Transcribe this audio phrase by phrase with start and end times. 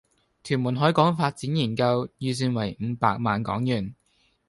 [0.41, 3.93] 屯門海港發展研究，預算為五百萬港元